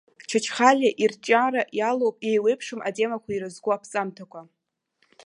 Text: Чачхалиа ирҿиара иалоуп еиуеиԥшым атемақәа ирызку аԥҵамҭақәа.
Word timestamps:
Чачхалиа 0.29 0.91
ирҿиара 1.03 1.63
иалоуп 1.77 2.17
еиуеиԥшым 2.29 2.79
атемақәа 2.87 3.31
ирызку 3.33 3.71
аԥҵамҭақәа. 3.75 4.41